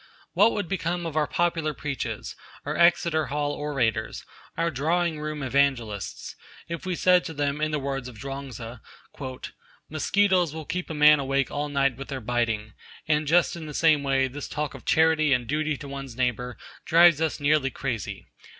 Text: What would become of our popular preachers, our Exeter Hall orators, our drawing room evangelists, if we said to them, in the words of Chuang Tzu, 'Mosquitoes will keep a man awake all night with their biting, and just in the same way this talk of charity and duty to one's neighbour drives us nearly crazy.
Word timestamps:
What 0.33 0.53
would 0.53 0.67
become 0.67 1.05
of 1.05 1.15
our 1.15 1.27
popular 1.27 1.75
preachers, 1.75 2.35
our 2.65 2.75
Exeter 2.75 3.27
Hall 3.27 3.51
orators, 3.53 4.25
our 4.57 4.71
drawing 4.71 5.19
room 5.19 5.43
evangelists, 5.43 6.35
if 6.67 6.87
we 6.87 6.95
said 6.95 7.23
to 7.25 7.35
them, 7.35 7.61
in 7.61 7.69
the 7.69 7.77
words 7.77 8.07
of 8.07 8.17
Chuang 8.19 8.49
Tzu, 8.49 8.77
'Mosquitoes 9.89 10.55
will 10.55 10.65
keep 10.65 10.89
a 10.89 10.95
man 10.95 11.19
awake 11.19 11.51
all 11.51 11.69
night 11.69 11.97
with 11.97 12.07
their 12.07 12.19
biting, 12.19 12.73
and 13.07 13.27
just 13.27 13.55
in 13.55 13.67
the 13.67 13.75
same 13.75 14.01
way 14.01 14.27
this 14.27 14.47
talk 14.47 14.73
of 14.73 14.85
charity 14.85 15.33
and 15.33 15.45
duty 15.45 15.77
to 15.77 15.87
one's 15.87 16.17
neighbour 16.17 16.57
drives 16.83 17.21
us 17.21 17.39
nearly 17.39 17.69
crazy. 17.69 18.25